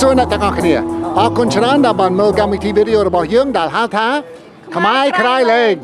[0.00, 0.74] ជំរាបសួរអ្នកទាំងអស់គ្នា
[1.18, 4.06] អរគុណច្រើនដែលបានមើលកម្មវិធីវីដេអូរបស់យើងដែលហៅថា
[4.76, 5.74] ខ្មែរក្រៃលែង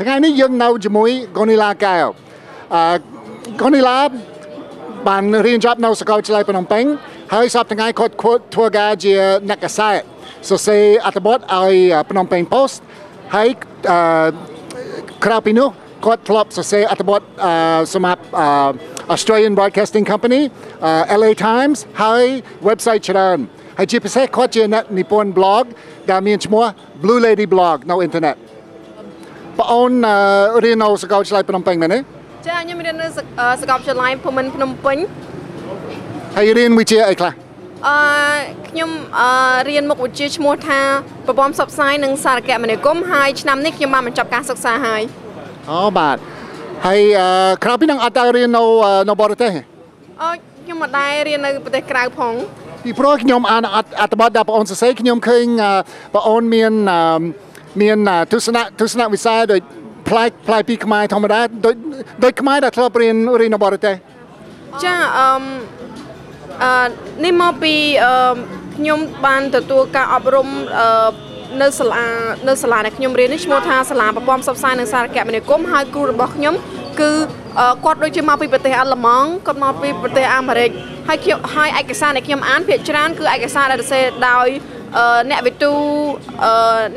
[0.00, 2.06] ថ្ងៃនេះយើងនៅជាមួយកូនីឡាកែវ
[2.74, 2.96] អឺ
[3.62, 3.98] កូនីឡា
[5.08, 6.84] បានរៀនចប់នៅសាកលវិទ្យាល័យភ្នំពេញ
[7.34, 8.12] ហើយសប្តាហ៍ថ្ងៃគាត់
[8.54, 9.14] ធ្វើការជា
[9.48, 10.00] អ្នកកសែត
[10.48, 11.74] សរសេរអត្ថបទឲ្យ
[12.10, 12.76] ភ្នំពេញ Post
[13.34, 13.48] ហើយ
[13.90, 14.28] អឺ
[15.24, 15.68] ក្រៅពីនោះ
[16.06, 18.48] គាត់ធ្លាប់សរសេរអត្ថបទអឺសម្រាប់អឺ
[19.14, 20.42] Australian Broadcasting Company
[21.18, 22.24] LA Times ហើយ
[22.68, 23.38] website ច្រើន
[23.78, 25.64] ហើយជាពិសេសគាត់ជាអ្នកនិពន្ធ blog
[26.10, 26.64] ដែលមានឈ្មោះ
[27.02, 28.34] Blue Lady Blog នៅអ៊ីនធឺណិត
[29.58, 29.92] បងអូន
[30.64, 31.98] រៀននៅសាកលវិទ្យាល័យភ្នំពេញមែនទេ
[32.48, 33.06] ចាខ្ញុំរៀននៅ
[33.60, 34.98] សាកលវិទ្យាល័យភូមិន្ទភ្នំពេញ
[36.36, 37.32] ហើយរៀនវិជ្ជាអីខ្លះ
[37.86, 37.98] អឺ
[38.68, 39.30] ខ្ញុំអឺ
[39.68, 40.80] រៀនមុខវិជ្ជាឈ្មោះថា
[41.26, 45.02] ប្រព័ន្ធផ្សព្វផ្សាយនិងសារគមនាគមន៍ហើយឆ្នាំនេះខ្ញុំបានបញ្ចប់ការសិក្សាហើយ
[45.70, 46.16] អូបាទ
[46.86, 47.00] ហើយ
[47.64, 48.62] ក្រៅពីនឹងអត់តើរៀននៅ
[49.08, 49.62] នៅបរទេសទេ
[50.22, 50.30] អឺ
[50.64, 52.34] ខ្ញុំមិនដែររៀននៅប្រទេសក្រៅផង
[52.84, 53.62] ពីព្រោះខ្ញុំអាន
[54.00, 55.44] អត្ថបទដែលបងអូនសរសេរខ្ញុំឃើញ
[56.14, 56.72] បងអូនមាន
[57.80, 57.98] មាន
[58.32, 59.60] ទស្សនៈទស្សនវិស័យដូច
[60.08, 61.74] ផ្លែកផ្លែកពីខ្មែរធម្មតាដូច
[62.24, 63.94] ដូចខ្មែរដែលធ្លាប់រៀនរៀននៅបរទេស
[64.84, 65.28] ចាអឺ
[66.62, 66.86] អឺ
[67.24, 68.34] នេះមកពីអឺ
[68.76, 70.48] ខ្ញុំបានទទួលការអប់រំ
[70.80, 70.88] អឺ
[71.62, 72.06] នៅសាលា
[72.48, 76.54] នៅសាលាដែលខ្ញុំរៀននេះឈ្មោះថាសាលាប្រព័ន្ធផ្សព្វផ្សាយនិងសារគមនាគមន៍ហើយគ្រូរបស់ខ្ញុំ
[77.00, 77.10] គឺ
[77.84, 80.70] គាត់ដូចជាមកពីប្រទេសអាល្លឺម៉ង់គាត់មកពីប្រទេសអាមេរិក
[81.08, 84.46] ហើយខ្ញុំហើយឯកសារដែលខ្ញុំអានភាគច្រើនគឺឯកសារដែលសរសេរដោយ
[85.30, 85.72] អ្នកវិទូ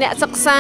[0.01, 0.59] អ្នកសិក្សា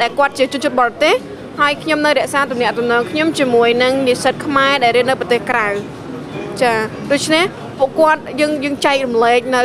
[0.00, 1.14] ដែលគាត់ជាជនជាតិបរទេស
[1.60, 5.66] ហើយខ្ញុំនៅរក្សាទំនាក់ទំនងខ្ញុំជាមួយនឹងនិស្សិតខ្មែរដែលរៀននៅប្រទេសក្រៅ
[6.62, 6.72] ចា
[7.12, 7.44] ដូច្នេះ
[7.80, 9.62] ពួកគាត់យើងយើងចែករំលែកនៅ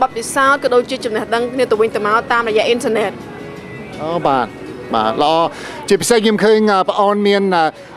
[0.00, 3.10] បទពិសោធន៍ក៏ដូចជាចំណេះដឹងគ្នាទៅវិញទៅមកតាមរយៈអ៊ីនធឺណិត
[4.02, 4.46] អូបាទ
[4.94, 5.34] បាទល្អ
[5.88, 7.42] ជាពិសេសខ្ញុំឃើញបងអូនមាន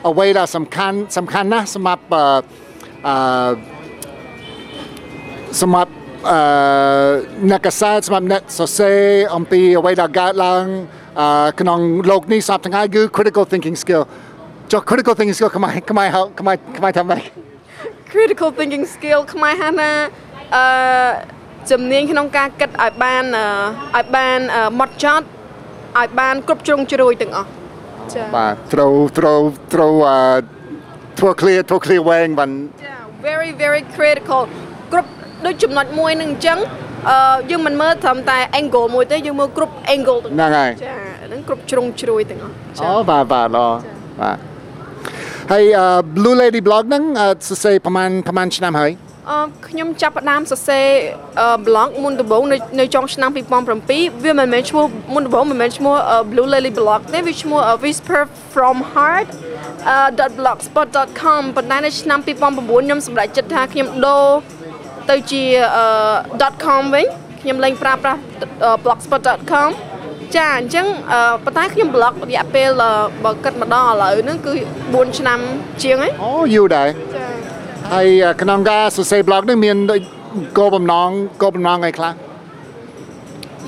[0.07, 2.03] អ្វីដែលសំខាន់សំខាន់ណាស់សម្រាប់
[3.07, 3.15] អឺ
[5.61, 5.91] សម្រាប់
[6.31, 6.39] អឺ
[7.49, 8.99] អ្នកកសែតសម្រាប់អ្នកសរសេរ
[9.35, 10.63] អំពីអ្វីដែលកើតឡើង
[11.19, 11.79] អឺក្នុង
[12.11, 14.03] លោកនេះសប្តាហ៍ថ្ងៃគឺ critical thinking skill
[14.71, 16.07] ចុះ critical thinking skill ខ្មែរខ្មែរ
[16.39, 17.50] ខ្មែរខ្មែរថាម៉េច
[18.13, 19.91] critical thinking skill ខ្មែរហៅថា
[20.55, 20.63] អឺ
[21.71, 23.23] ជំនាញក្នុងការគិតឲ្យបាន
[23.95, 24.39] ឲ្យបាន
[24.79, 25.25] ម៉ត់ចត់
[25.99, 27.47] ឲ្យបានគ្រប់ជ្រុងជ្រោយទាំងអស់
[28.13, 29.39] ចាបាទត្រូវត្រូវ
[29.73, 30.19] ត្រូវអឺ
[31.19, 32.51] ធ្វើ clear ធ្វើ clear វែងបាន
[32.83, 32.95] ចា
[33.27, 34.41] very very critical
[34.91, 35.09] គ្រប់
[35.45, 36.59] ដូចចំណុចមួយនឹងអញ្ចឹង
[37.09, 40.95] អឺយើងមិនមើលត្រឹមតែ angle មួយទេយើងមើលគ្រប់ angle ទាំងហ្នឹងហើយចា
[41.27, 43.67] ហ្នឹងគ្រប់ជ្រុងជ្រោយទាំងអស់អូបាទបាទល្អ
[44.21, 44.50] បាទ
[45.51, 45.63] ហើយ
[46.15, 47.03] Blue Lady blog ហ្នឹង
[47.49, 48.91] សរសេរប្រហែលប្រហែលឆ្នាំហើយ
[49.29, 50.85] អឺខ្ញុំចាប់ផ្ដើមសរសេរ
[51.67, 55.95] blog មុនដំបូងនៅនៅចុងឆ្នាំ2007វាមិនមែនឈ្មោះមុនដំបូងមិនមែនឈ្មោះ
[56.31, 58.21] Blue Lily blog ទេវាឈ្មោះ whisper
[58.53, 59.29] from heart
[60.37, 64.27] .blogspot.com ប៉ុន្តែនៅឆ្នាំ2009ខ្ញុំសម្រេចចិត្តថាខ្ញុំដូរ
[65.09, 65.43] ទៅជា
[66.65, 67.05] .com វិញ
[67.41, 68.19] ខ្ញុំលែងប្រើប្រាស់
[68.83, 69.69] blogspot.com
[70.37, 70.85] ចាអញ្ចឹង
[71.45, 72.69] ប៉ុន្តែខ្ញុំ blog រយៈពេល
[73.23, 74.53] បើគិតម្ដងឥឡូវហ្នឹងគឺ
[74.85, 75.39] 4ឆ្នាំ
[75.83, 77.25] ជាងហើយអូយូរដែរចា
[77.93, 78.07] ហើយ
[78.41, 80.01] ក្នុងការសរសេរ blog នេះមានដូច
[80.57, 81.09] គោលបំណង
[81.41, 82.13] គោលបំណងអីខ្លះ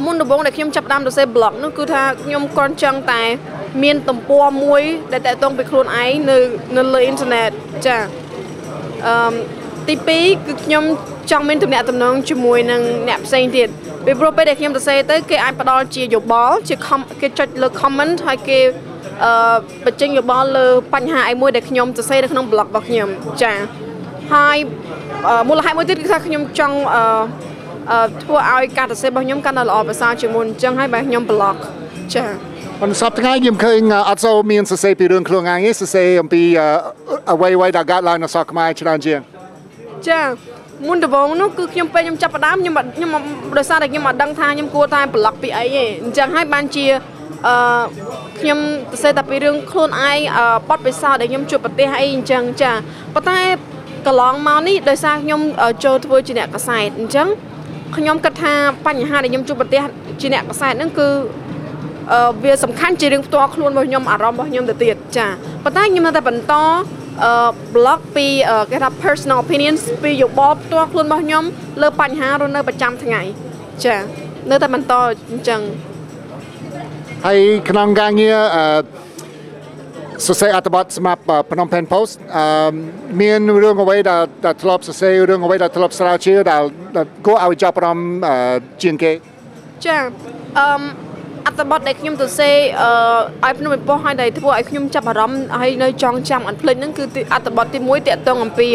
[0.05, 3.23] មុនដំបូងដែលខ្ញុំចាប់ផ្ដើមសរសេរ blog នោះគឺថាខ្ញុំគ្រាន់ចង់តែ
[3.83, 4.81] មានទំព័រមួយ
[5.11, 6.37] ដែលតកតងពីខ្លួនឯងនៅ
[6.77, 7.49] នៅលើអ៊ីនធឺណិត
[7.85, 7.97] ចា
[9.07, 9.33] អឺ
[9.87, 10.83] ទី2គឺខ្ញុំ
[11.31, 13.67] ចង់មានទំនាក់ទំនងជាមួយនឹងអ្នកផ្សេងទៀត
[14.05, 16.75] ពីព្រោះពេលដែលខ្ញុំសរសេរទៅគេអាចផ្ដល់ជាយោបល់ជា
[17.21, 18.59] គេចុចលើ comment ហើយគេ
[19.23, 19.55] អឺ
[19.85, 23.09] បញ្ចេញយោបល់លើបញ្ហាអីមួយដែលខ្ញុំសរសេរនៅក្នុង blog របស់ខ្ញុំ
[23.43, 23.53] ចា
[24.33, 24.57] ហើយ
[25.49, 31.57] មូលហេតុមួយទៀតគឺថាខ្ញុំចង់អឺធ្វើឲ្យការសរសេររបស់ខ្ញុំកាន់តែល្អប្រសើរជាងមុនអញ្ចឹងហើយបែរខ្ញុំ blog
[32.15, 32.25] ចា
[32.79, 36.41] ប៉ុន្តែសប្តាហ៍ថ្ងៃខ្ញុំឃើញអត់សូវមានសរសេរពីរឿងខ្លួនឯងទេសរសេរអំពី
[37.31, 39.19] អ្វីអ្វីដែលកើតឡើងនៅសកខ្មែរច្រើនជាង
[40.07, 40.21] ចា
[40.87, 43.09] មុនដំបូងនោះគឺខ្ញុំពេលខ្ញុំចាប់ផ្ដើមខ្ញុំខ្ញុំ
[43.57, 46.85] ដោយសារតែខ្ញុំអត់ដឹងថាខ្ញុំគួរតែប្លុកពីអីទេអញ្ចឹងហើយបានជា
[47.47, 47.83] អឺ
[48.41, 48.59] ខ្ញុំ
[48.91, 50.19] សរសេរតែពីរឿងខ្លួនឯង
[50.69, 52.71] បត់ពិសោធន៍ដែលខ្ញុំជួបប្រទេសអីអញ្ចឹងចា
[53.15, 53.39] ប៉ុន្តែ
[54.07, 55.41] កន្លងមកនេះដោយសារខ្ញុំ
[55.83, 57.27] ចូលធ្វើជាអ្នកកសែតអញ្ចឹង
[57.97, 58.53] ខ្ញុំគិតថា
[58.85, 59.81] បញ្ហាដែលខ្ញុំជួបប្រទេស
[60.21, 61.07] ជាអ្នកកសែតហ្នឹងគឺ
[62.13, 65.27] អឺវាសំខាន់ជារឿងផ្ទាល់ខ្លួនរបស់ខ្ញុំអារម្មណ៍របស់ខ្ញុំទៅទៀតចា
[65.63, 66.67] ប៉ុន្តែខ្ញុំនៅតែបន្តអឺ
[67.75, 68.27] blog ពី
[68.71, 71.43] គេថា personal opinions ពីយោបល់ផ្ទាល់ខ្លួនរបស់ខ្ញុំ
[71.81, 73.21] លើបញ្ហារស់នៅប្រចាំថ្ងៃ
[73.85, 73.95] ចា
[74.51, 74.93] នៅតែបន្ត
[75.31, 75.61] អញ្ចឹង
[77.25, 77.39] ហើយ
[77.69, 78.63] ក្នុងការងារអឺ
[80.25, 81.21] សរសេរអត្ថបទសម្រាប់
[81.51, 82.71] ភ្នំពេញ Post អឺ
[83.21, 86.63] មានរឿងអ្វីដែលដែលធ្លាប់សរសេររឿងអ្វីដែលធ្លាប់ស្រាវជ្រាវ
[86.97, 88.09] ដែលគួរឲ្យចាប់អារម្មណ៍
[88.83, 89.11] ជាងគេ
[89.85, 89.97] ចា
[90.59, 90.67] អឺ
[91.45, 92.49] អត្ថបទដែលខ្ញុំទៅសេ
[92.81, 92.89] អឺ
[93.45, 97.03] ឲ្យភ្នំពេញប៉ុស្តិ៍ឲ្យដែលធ្វើឲ្យខ្ញុំចាប់អារម្មណ៍ហើយនៅចងចាំអត់ភ្លេចហ្នឹងគឺ
[97.33, 98.67] អត្ថបទទី1តាក់ទងអំពី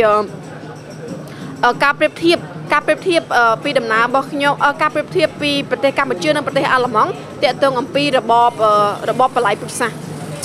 [1.85, 2.39] ការប្រៀបធៀប
[2.73, 7.11] ការប្រៀបធៀបអឺពីដំណើររបស់ខ្ញុំអឺការប្រៀបធៀបពីប្រទេសកម្ពុជានិងប្រទេសអាល្លឺម៉ង់
[7.45, 8.73] តាក់ទងអំពីរបបអឺ
[9.11, 9.97] របបបល្ល័យពុជសាសន៍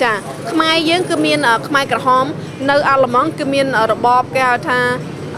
[0.01, 0.11] ចា
[0.51, 2.25] ខ្មែរយើងគឺមានអឺខ្មែរក្រហម
[2.69, 4.79] នៅអាល្លឺម៉ង់គឺមានអឺរបបគេហៅថា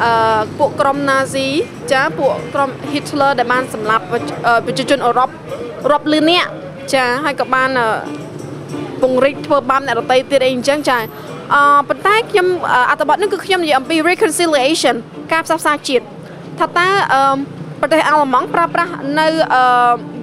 [0.04, 1.48] អឺពួកក្រុមណាស៊ី
[1.92, 5.30] ចាពួកក្រុម Hitler ដែលបានសម្លាប់ប្រជាអឺប្រជាជនអឺរ៉ុប
[5.92, 6.50] រាប់លាននាក់
[6.94, 7.88] ចាហើយក៏បានអឺ
[9.02, 10.98] ពង្រីកធ្វើបាបអ្នករតីទៀតអីអញ្ចឹងចា
[11.54, 14.96] អឺប៉ុន្តែខ្ញុំអឺអត្ថបទនេះគឺខ្ញុំនិយាយអំពី reconciliation
[15.34, 16.06] ការផ្សះផ្សាជាតិ
[16.60, 17.22] ថាតើអឺ
[17.82, 19.64] ប្រទេសអាល្លឺម៉ង់ប្រើប្រាស់នៅអឺ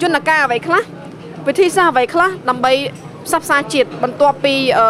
[0.01, 0.81] យន្តការអ្វីខ្លះ
[1.47, 2.71] វិធីសាស្ត្រអ្វីខ្លះដើម្បី
[3.25, 4.87] ផ្សះផ្សាជាតិបន្ទាប់ពីអឺ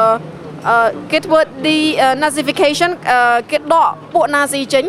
[0.70, 1.78] អឺគេធ្វើ de
[2.24, 4.86] nazification អឺគេដកពួក Nazi ចេញ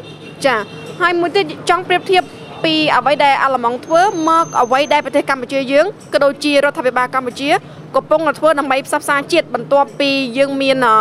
[0.46, 0.56] ចា
[1.00, 2.22] ហើយមួយទៀតចង់ប្រៀបធៀប
[2.64, 7.50] ពីអ្វីដែលអាល្លឺម៉ង់ធ្វើមកអ្វីដែលប្រទេសកម្ពុជាយើងក៏ដូចជារដ្ឋាភិបាលកម្ពុជា
[7.96, 10.96] កំពុងតែធ្វើដើម្បីផ្សះផ្សាជាតិបន្ទាប់ពីយើងមានអឺ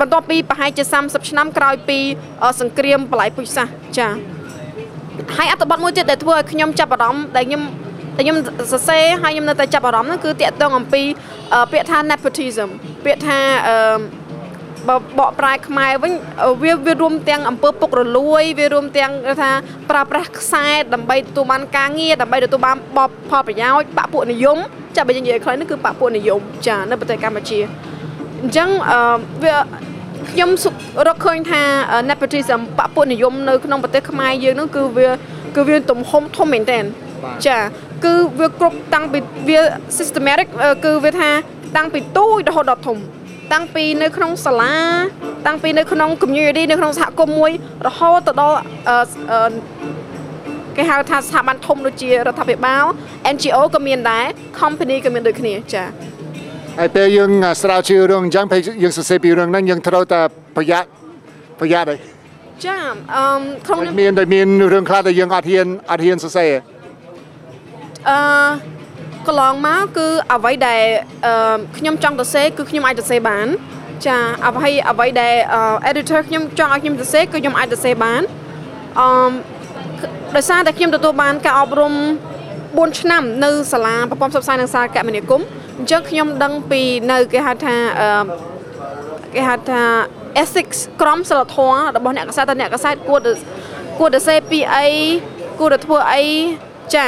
[0.00, 1.98] បន្ទាប់ពីប្រហែលជា30ឆ្នាំក្រោយពី
[2.42, 4.08] អឺសង្គ្រាមបល្ល័យពុជសាសន៍ចា
[5.36, 7.62] ហើយអត្ថបទមួយទៀតដែលធ្វើឲ្យខ្ញុំចាប់អារម្មណ៍ដែលខ្ញុំ
[8.16, 8.36] តែខ្ញុំ
[8.72, 11.02] សរសេរហើយខ្ញុំនៅតែចាប់អារម្មណ៍ហ្នឹងគឺតាក់ទងអំពី
[11.54, 12.68] អឺពាក្យថា nepotism
[13.04, 13.38] ពាក្យថា
[13.68, 13.76] អឺ
[14.88, 16.12] បើបកប្រែខ្មែរវិញ
[16.62, 19.50] វាវារួមទាំងអំពើពុករលួយវារួមទាំងគេថា
[19.90, 24.58] ប្រើប្រាស់ខ្សែដើម្បីទទួលបានការងារដើម្បីទទួលបានបបផលប្រយោជន៍បពពួកនិយម
[24.96, 27.58] ចាបើយើងនិយាយខ្លីនេះគឺបពពួកនិយមចានៅប្រទេសកម្ពុជា
[28.42, 28.98] អញ្ចឹងអឺ
[29.42, 29.56] វា
[30.30, 30.70] ខ្ញុំសុ
[31.06, 31.62] រកឃើញថា
[32.10, 35.08] nepotism បពពួកនិយមនៅក្នុងប្រទេសខ្មែរយើងហ្នឹងគឺវា
[35.56, 36.80] គឺវាទំហំធំមែនតើ
[37.46, 37.58] ចា
[38.04, 39.60] គឺវាគ្រប់តាំងពីវា
[39.98, 40.48] systematic
[40.84, 41.30] គឺវាថា
[41.76, 42.98] តាំងពីទូចរហូតដល់ធំ
[43.52, 44.76] តាំងពីនៅក្នុងសាលា
[45.46, 47.52] តាំងពីនៅក្នុង community នៅក្នុងសហគមន៍មួយ
[47.86, 48.56] រហូតទៅដល់
[48.88, 48.96] អឺ
[49.32, 49.52] អឺ
[50.76, 52.84] គេហៅថាស្ថាប័នធំដូចជារដ្ឋាភិបាល
[53.34, 54.26] NGO ក៏មានដែរ
[54.60, 55.88] company ក៏មានដូចគ្នាចា៎
[56.78, 57.30] ហើយពេលយើង
[57.62, 60.20] ស្រាវជ្រាវរឿងអញ្ចឹងពេលយើងសរសេរពីរឿងហ្នឹងយើងត្រូវតែ
[60.56, 60.88] ប្រយ័ត្ន
[61.60, 61.96] ប្រយ័ត្នអី
[62.66, 62.82] ចា៎
[63.14, 63.24] អឺ
[63.66, 66.52] ក្នុងនាមមានតែមានរឿងខ្លះដែលយើងអត់ហ៊ានអត់ហ៊ានសរសេរ
[68.08, 68.73] អឺ
[69.28, 70.82] កន្លងមកគឺអ្វីដែល
[71.26, 73.46] អឺខ្ញុំចង់ទៅសេគឺខ្ញុំអាចទៅសេបាន
[74.06, 74.16] ចា
[74.46, 78.22] អ្វីអ្វីដែលអឺ editor ខ្ញុំចង់ឲ្យខ្ញុំទៅសេគឺខ្ញុំអាចទៅសេបាន
[79.00, 79.06] អឺ
[80.36, 81.94] ដោយសារតែខ្ញុំទទួលបានការអប់រំ
[82.44, 85.46] 4ឆ្នាំនៅសាលាប្រព័ន្ធផ្សព្វផ្សាយនិងសារគមនាគមន៍
[85.78, 86.80] អញ្ចឹងខ្ញុំដឹងពី
[87.10, 88.08] នៅគេហៅថាអឺ
[89.34, 89.82] គេហៅថា
[90.42, 93.32] ethics ក្រមសីលធម៌របស់អ្នកកសែតតែអ្នកកសែតគួរទៅ
[93.98, 94.86] គួរទៅសេពីអី
[95.60, 96.22] គួរទៅធ្វើអី
[96.94, 97.06] ចា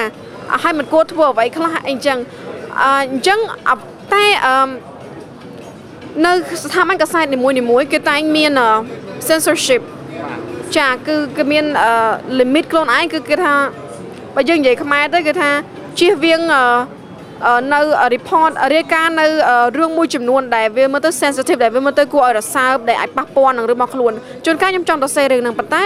[0.62, 2.18] ហើយមិនគួរធ្វើអ្វីខ្លះអីអញ្ចឹង
[2.82, 3.38] អឺអញ្ចឹង
[3.68, 3.76] អ่ะ
[4.12, 4.54] តែអឺ
[6.26, 6.32] នៅ
[6.64, 8.70] ស្ថាប័នកសែតនីមួយៗគឺតែងមានអឺ
[9.28, 9.82] censorship
[10.76, 11.90] ចាគឺគឺមានអឺ
[12.38, 13.54] limit ខ្លួនឯងគឺគេថា
[14.34, 15.50] បើយើងនិយាយខ្មែរទៅគឺថា
[15.98, 16.64] ជៀសវាងអឺ
[17.46, 17.80] អឺនៅ
[18.14, 24.12] report រាយការណ៍នៅអឺរឿងមួយចំនួនដែលវាមើលទៅ sensitive ដែលវាមើលទៅគួរឲ្យរសើបដែលអាចប៉ះពាល់នឹងរឿងរបស់ខ្លួន
[24.44, 25.84] ជួនកាលខ្ញុំចង់ទៅសេរឿងហ្នឹងប៉ុន្តែ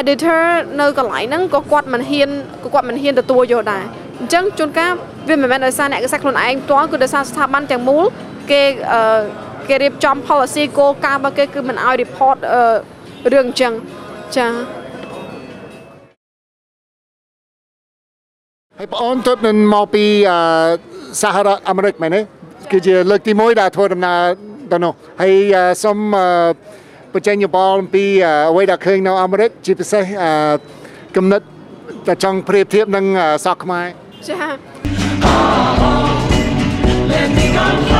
[0.00, 0.40] editor
[0.80, 2.30] នៅកន្លែងហ្នឹងក៏គាត់មិនហ៊ាន
[2.64, 3.84] ក៏គាត់មិនហ៊ានទទួលយកដែរ
[4.20, 4.92] អញ្ចឹងជួនកាល
[5.28, 8.04] វាមិនមែនដោយសារអ្នកកសិខ្លួនឯងផ្ទាល់គឺដោយសារស្ថាប័នទាំងមូល
[8.50, 9.20] គេអឺ
[9.68, 12.62] គេរៀបចំ policy គោលការណ៍របស់គេគឺមិនឲ្យ report អឺ
[13.32, 13.72] រឿងអញ្ចឹង
[14.36, 14.46] ចា
[18.78, 20.38] ហើយបងអូនទើបនឹងមកពីអឺ
[21.22, 22.20] សហរដ្ឋអាមេរិកមែនទេ
[22.70, 24.20] គឺជាលើកទី1ដែលធ្វើដំណើរ
[24.72, 26.26] ទៅនោះហើយអឺសូមអឺ
[27.14, 30.30] បញ្ចេញយោបល់អំពីអឺអ្វីដែលឃើញនៅអាមេរិកជាពិសេសអឺ
[31.16, 31.42] គំនិត
[32.06, 33.86] តែចង់ប្រៀបធៀបនឹងអឺសក់ខ្មែរ
[34.28, 34.38] ចា
[37.12, 37.91] Let me go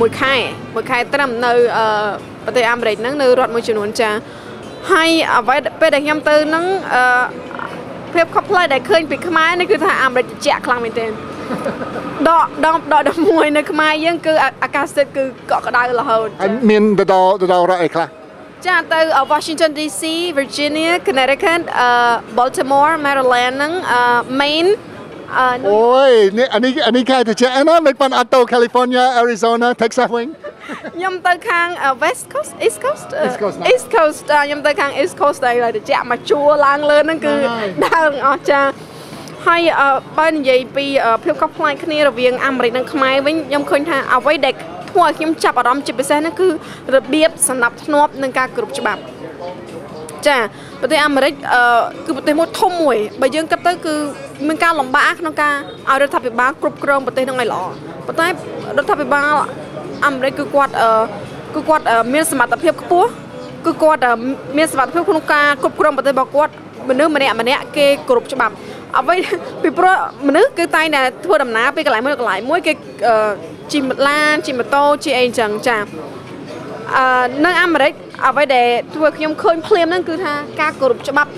[0.00, 0.34] មួយខែ
[0.74, 1.86] មួយខែត្រឹមនៅអឺ
[2.44, 4.10] ប្រទេសអាមេរិកហ្នឹងនៅរដ្ឋមួយចំនួនចា
[4.92, 7.24] ហើយអ្វីពេលដែលខ្ញុំទៅហ្នឹងអឺ
[8.14, 11.10] ភាពខុសប្លែកដែលឃើញពីខ្មែរនេះគឺថាអាមេរិកត្រជាក់ខ្លាំងមែនទែន
[12.28, 18.08] ដកដកដកដល់មួយនៅខ្មែរយើងគឺអាអាកាសធាតុគឺកក់ក្ដៅរហូតហើយចាមានទៅដល់ទៅដល់រដ្ឋអីខ្លះ
[18.66, 19.00] ចាទៅ
[19.32, 20.02] Washington DC
[20.38, 21.88] Virginia Connecticut អឺ
[22.38, 24.00] Baltimore Maryland ហ្នឹងអឺ
[24.40, 24.70] Maine
[25.38, 30.26] អឺអូយនេះអានេះអានេះខែទៅចេះណាមិនប៉ុនអត់ទៅ California Arizona Texas វិញ
[30.96, 31.68] ខ្ញុំទៅខាង
[32.02, 38.60] West Coast East Coast អឺ East Coast ណា East Coast អឺខ្ញុំទៅខាង East Coast តែឡើយទៅចាក់មកជួរឡើងលើហ្នឹងគឺហ្នឹងហើយដើរទាំងអស់ចា
[39.46, 44.56] ហើយអឺបើនិយាយពីអឺភាពខុសប្លែកគ្នារវាងអាមេរិកនិងខ្មែរវិញខ្ញុំឃើញថាអ្វីដែលធ
[44.92, 46.48] ធ្វើឲ្យខ្ញុំចាប់អារម្មណ៍ជាពិសេសហ្នឹងគឺ
[46.94, 49.00] របៀបសម្ដាប់ធ្នាប់និងការគោរពច្បាប់
[50.28, 50.36] ចា
[50.80, 51.60] ប្រទេសអាមេរិកអឺ
[52.06, 53.94] គឺប្រទេសមួយធំមួយបើយើងគិតទៅគឺ
[54.48, 55.54] មានការលំបាកក្នុងការ
[55.88, 57.62] ឲ្យរដ្ឋាភិបាលគ្រប់គ្រងប្រទេសហ្នឹងឲ្យល្អ
[58.06, 58.30] ប៉ុន្តែរ
[58.82, 59.32] ដ្ឋាភិបាល
[60.06, 60.88] អាមេរិកគឺគាត់អឺ
[61.54, 63.08] គឺគាត់អឺមានសមត្ថភាពខ្ពស់
[63.66, 64.12] គឺគាត់អឺ
[64.56, 66.52] មានសមត្ថភាពក្នុងការគ្រប់គ្រងប្រទេសរបស់គាត់
[66.88, 68.54] មនុស្សម្នាក់ម្នាក់គេគ្រប់ច្បាប់
[68.98, 69.16] អ្វី
[69.62, 69.96] ពីព្រោះ
[70.28, 72.72] មនុស្សគឺតែងតែធ្វើដំណើរពីកន្លែងមួយកន្លែងមួយគេ
[73.08, 73.32] អឺ
[73.72, 75.76] ជិះឡានជិះម៉ូតូជិះអីអញ្ចឹងចា
[76.96, 77.04] អឺ
[77.44, 77.92] នៅអាមេរិក
[78.26, 81.30] អ្វីដែលធ្វើឲ្យខ្ញុំឃើញភ្លាមហ្នឹងគឺថាការគោរពច្បាប់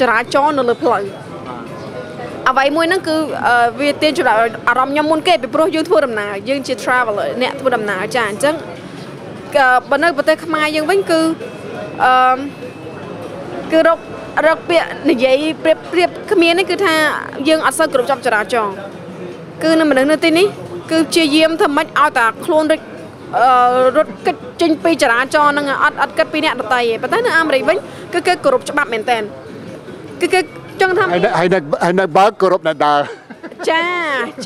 [0.00, 1.02] ចរាចរណ៍នៅលើផ្លូវ
[2.48, 3.16] អ្វីមួយហ្នឹងគឺ
[3.46, 4.38] អឺវាទាញចំណាប់
[4.68, 8.54] អារម្មណ៍ខ្ញុំមុនគេពីព្រោះយើងធ្វើដំណើរយើងជា traveler អ្នកធ្វើដំណើរចាអញ្ចឹង
[9.56, 11.20] ក៏បើនៅប្រទេសខ្មែរយើងវិញគឺ
[12.04, 12.12] អឺ
[13.72, 13.98] គឺរក
[14.46, 16.94] រកពាក្យនិយាយប្រៀបប្រៀបគ្នានេះគឺថា
[17.48, 18.74] យើងអត់សូវគ្រប់ចាប់ចរាចរណ៍
[19.62, 20.46] គឺនៅមនុស្សនៅទីនេះ
[20.90, 22.89] គឺព្យាយាមធ្វើម៉េចឲ្យតែខ្លួនរិចអឺ
[23.96, 27.76] រត់គិតចេញពីចរាចរណ៍ហ្នឹងអត់អត់គិតពីអ្នកដទៃទេប៉ុន្តែនៅអាមេរិកវិញ
[28.14, 29.18] គឺគេគោរពច្បាប់មែនតើ
[30.20, 30.40] គឺគេ
[30.80, 33.00] ចង់ថាហើយនៅហើយនៅហើយនៅបើកគោរពអ្នកដើរ
[33.70, 33.82] ចា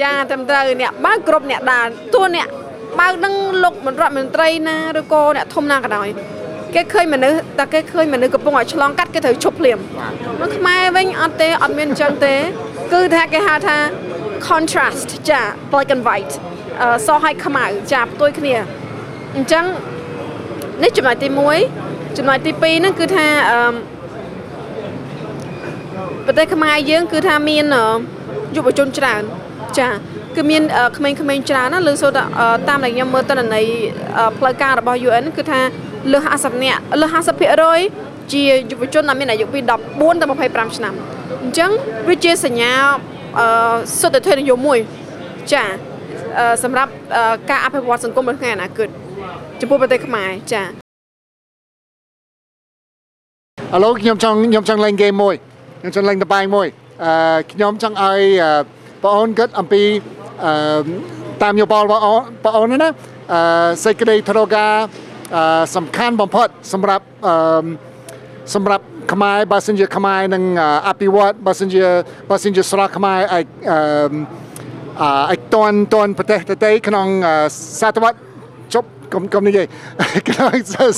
[0.01, 2.49] ចាត្រឹមត្រូវអ្នកបើកគ្រប់អ្នកដើរតួអ្នក
[3.01, 6.09] បើកនឹងលោកមន្ត្រីមន្ត្រីណាឬក៏អ្នកធំណាក៏ដោយ
[6.75, 9.79] គេឃើញមនុស្សតែគេឃើញមនុស្សកំពុងឲ្យឆ្លងកាត់គេត្រូវឈប់ភ្លាម
[10.41, 12.35] នៅខ្មែរវិញអត់ទេអត់មានអញ្ចឹងទេ
[12.93, 13.77] គឺថាគេហៅថា
[14.49, 16.54] contrast ចា black and white អឺ
[17.07, 18.55] សហើយខ្មៅចាផ្ទុយគ្នា
[19.37, 19.65] អញ្ចឹង
[20.83, 21.29] នេះចំណុចទី
[21.73, 23.59] 1ចំណុចទី2ហ្នឹងគឺថាអឺ
[26.27, 27.85] ប្រទេសខ្មែរយើង គឺថាមានអឺ
[28.57, 29.23] យុវជនច្រើន
[29.79, 29.89] ចា
[30.37, 33.67] គឺមានអឺក្មេងៗច្រើនណាលើសូត្រអឺតាមដែលខ្ញុំមើលតន្ន័យ
[34.19, 35.61] អឺផ្លូវការរបស់ UN គឺថា
[36.13, 37.17] លើស50នាក់លើស
[37.75, 39.59] 50%ជាយុវជនដែលមានអាយុពី
[39.91, 40.95] 14ទៅ25ឆ្នាំ
[41.43, 41.71] អញ្ចឹង
[42.09, 42.73] វាជាសញ្ញា
[43.39, 44.79] អឺសុទ្ធិធននិយមមួយ
[45.53, 45.94] ចាអឺ
[46.65, 48.89] សម្រាប់អឺការអភិវឌ្ឍសង្គមនៅថ្ងៃអនាគត
[49.61, 50.67] ចំពោះប្រទេសខ្មែរចាឥ
[53.85, 55.35] ឡូវខ្ញុំចង់ខ្ញុំចង់លេងហ្គេមមួយ
[55.81, 56.67] ខ្ញុំចង់លេងតបែងមួយ
[57.05, 58.53] អឺខ្ញុំចង់ឲ្យអឺ
[59.03, 59.83] បងអូនគិតអំពី
[60.45, 60.53] អឺ
[61.43, 62.89] តាមយោបល់បងអូនបងអូនណា
[63.33, 63.41] អឺ
[63.85, 64.73] សេចក្តីត្រការ
[65.37, 67.67] អឺសំខាន់បំផុតសម្រាប់អឺ
[68.55, 71.85] សម្រាប់ខ្មែរបើសិនជាខ្មែរនឹងអឺអភិវឌ្ឍបើសិនជា
[72.31, 73.79] បើសិនជាស្រស់ខ្មែរអាចអឺ
[75.01, 77.35] អឺអាចតន់តន់ប្រទេសទៅក្នុងអឺ
[77.81, 78.19] សតវត្ស
[78.75, 79.67] ជប់កុំកុំនិយាយ
[80.29, 80.53] ក្នុង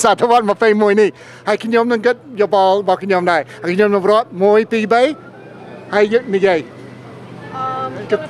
[0.04, 1.08] សតវត្ស21នេះ
[1.48, 4.38] ហើយខ្ញុំនឹងគិតយោបល់របស់ខ្ញុំដែរហើយខ្ញុំនឹងរាប់1
[4.72, 4.74] 2
[5.32, 6.58] 3ហើយយើងនិយាយ
[7.54, 8.20] អឺគិត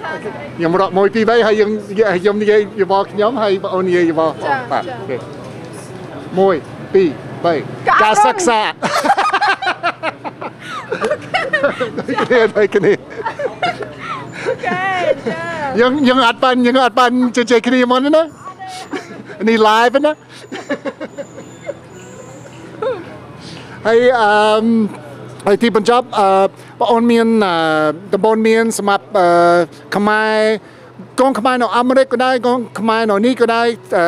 [0.56, 1.70] ខ្ញុំរាប់1 2 3ហើយយើង
[2.10, 5.20] ហើយខ្ញុំនិយាយយោបល់ខ្ញុំហើយបងអូននិយាយយោបល់ចាបាទចាអូខេ1
[6.94, 8.60] 2 3ការសិក្សា
[11.98, 14.05] ដូចគ្នាដូចគ្នាចាចា
[15.80, 20.12] យើងយើងអត់បានយើងអត់បានជជែកគ្នាមកណានេះ live ណា
[23.86, 24.30] ហើយអឺ
[25.46, 26.28] ហើយទីបញ្ចប់អឺ
[26.78, 27.54] បងអូនមានអឺ
[28.12, 29.28] តំបន់មានសម្រាប់អឺ
[29.96, 30.36] ខ្មែរ
[31.20, 34.06] កងខ្មែរនៅអាមេរិកក៏ដែរកងខ្មែរនៅនេះក៏ដែរអឺ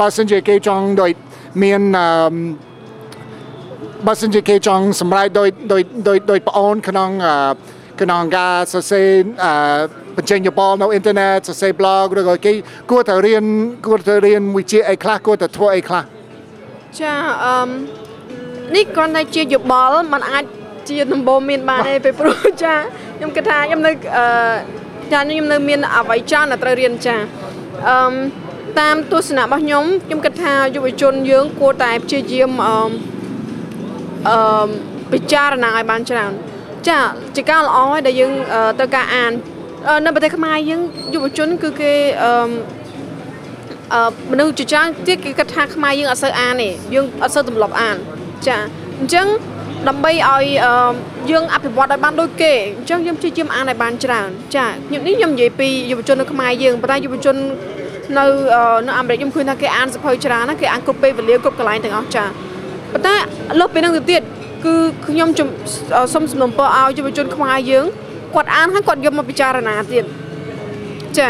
[0.00, 1.12] បើសិនជាគេចង់ដូច
[1.62, 2.06] មានអឺ
[4.06, 7.36] បើសិនជាគេចង់សម្រេចដោយដោយដោយដោយប្អូនក្នុងអឺ
[8.00, 9.08] ក្នុងការសរសេរ
[9.44, 9.52] អឺ
[10.16, 12.52] បញ្ចេញយោបល់នៅអ៊ីនធឺណិតសរសេរ blog ឬក៏គេ
[12.90, 13.44] គួរតែរៀន
[13.86, 16.02] គួរតែរៀនវិជ្ជាអីខ្លះគួរតែធ្វើអីខ្លះ
[17.00, 17.12] ចា
[17.44, 17.68] អឺម
[18.76, 20.44] នេះគ្រាន់តែជាយោបល់มันអាច
[20.88, 22.74] ជាដំបូងមានបានទេពេលព្រោះចា
[23.16, 24.26] ខ្ញុំគិតថាខ្ញុំនៅអឺ
[25.12, 27.16] ចាខ្ញុំនៅមានអ្វីច្រើនដែលត្រូវរៀនចា
[27.88, 28.12] អឺម
[28.80, 32.90] តាមទស្សនៈរបស់ខ្ញុំខ្ញុំគិតថាយុវជនយើងគួរតែព្យាយាមអឺម
[34.28, 34.68] អឺម
[35.12, 36.32] ពិចារណាឲ្យបានច្រើន
[36.88, 36.98] ចា
[37.36, 39.32] ជាការល្អហើយដែលយើងអឺត្រូវការអាន
[39.88, 40.80] អឺនៅប្រទេសខ្មែរយើង
[41.14, 42.50] យុវជនគឺគេអឺម
[43.94, 47.96] អឺមនុស្សជាច្រើនទៀតគេគិតថាខ្មែរយើងអត់សូវអានទេយើងអត់សូវទម្លាប់អាន
[48.46, 48.56] ចា
[49.00, 49.26] អញ្ចឹង
[49.88, 50.42] ដើម្បីឲ្យអឺ
[51.30, 57.36] យើងអភិវឌ្ឍឲ្យបានដូចគេអញ្ចឹងយើងព្យាយាមអានឲ្យបានច្រើន ចាខ្ញុំនេះខ្ញុំនិយាយពីយុវជននៅខ្មែរយើងប៉ុន្តែយុវជន
[58.18, 58.24] នៅ
[58.54, 62.24] អឺនៅអាមេរិកខ្ញុំឃើញថាគេអានសភៅច្រើនណាស់គេអានគ្រប់ពេលវេលាគ្រប់កន្លែងទាំងអស់ចា
[62.92, 63.14] ប៉ុន្តែ
[63.60, 64.22] លើសពីហ្នឹងទៅទៀត
[64.64, 64.74] គឺ
[65.06, 65.48] ខ្ញុំជំ
[65.96, 67.84] អឺសូមសំណូមពរឲ្យយុវជនខ្មែរយើង
[68.34, 70.04] គាត់អានហើយគាត់យកមកពិចារណាទៀត
[71.18, 71.28] ចា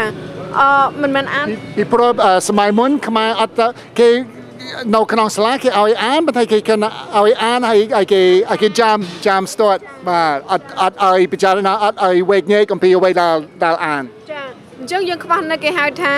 [0.59, 0.69] អឺ
[1.01, 1.47] មិនមែនអាន
[1.77, 3.67] ពីព្រោះអឺសម័យមុនខ្មែរអត់ទៅ
[3.99, 4.09] គេ
[4.95, 8.21] នៅក្នុងសាលាគេឲ្យអានប៉ុន្តែគេគិតឲ្យអានហើយឲ្យគេ
[8.51, 8.97] ឲ្យគេចាំ
[9.27, 14.41] ចាំស្ទាត់បាទអត់អត់ឲ្យពិចារណាអត់ឲ្យវេកញែកអំពីអ្វីដែលដែលអានចា
[14.79, 16.13] អញ្ចឹងយើងខ្វះនៅគេហៅថា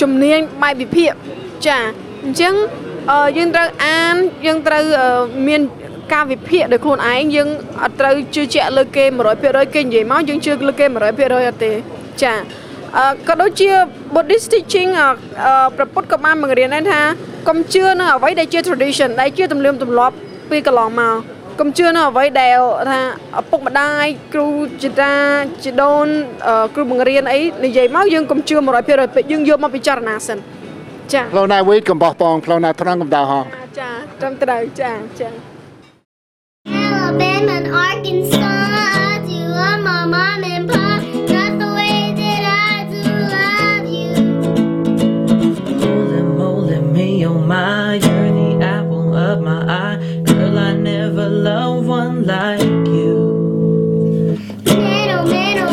[0.00, 1.12] ជំនាញបែបវិភាគ
[1.66, 1.78] ចា
[2.24, 2.54] អញ្ចឹង
[3.10, 4.14] អឺយើងត្រូវអាន
[4.46, 5.08] យើងត្រូវអឺ
[5.48, 5.60] មាន
[6.12, 7.48] ការវិភាគដោយខ្លួនឯងយើង
[7.82, 9.04] អត់ត្រូវជឿជាក់លើគេ
[9.40, 11.04] 100%គេនិយាយមកយើងជឿលើគេ100%
[11.48, 11.72] អត់ទេ
[12.22, 12.32] ចា
[12.98, 13.70] អឺក៏ដូចជា
[14.14, 15.08] Buddhist teaching អឺ
[15.44, 17.00] អឺព្រះពុទ្ធក៏បានបង្រៀនដែរថា
[17.48, 20.14] កុំជឿនៅអ្វីដែលជា tradition ដែលជាទំនៀមទម្លាប់
[20.50, 21.14] ពីកន្លងមក
[21.60, 22.58] កុំជឿនៅអ្វីដែល
[22.90, 23.00] ថា
[23.40, 24.04] ឪពុកម្ដាយ
[24.34, 24.48] គ្រូ
[24.82, 25.12] ជីតា
[25.64, 26.06] ជីដូន
[26.46, 30.38] អឺគ្រូបង្រៀនអីនិយាយមកយើងកុំជឿ100%ពេកយើងយកមកពិចារណាសិន
[31.12, 33.44] ចាផ្លូវណាវីកំបោះបងផ្លូវណាត្រង់កំដៅហង
[33.78, 33.90] ចា
[34.20, 35.51] ត្រឹមត្រូវចាចា
[37.42, 39.26] Alabama and Arkansas.
[39.26, 41.02] You are my mom and pop.
[41.02, 43.02] Not the way that I do
[43.34, 44.12] love you.
[45.76, 50.22] Molding, molding me, oh my, you're the apple of my eye.
[50.24, 54.38] Girl, I never loved one like you.
[54.64, 55.24] Man, oh,
[55.58, 55.72] oh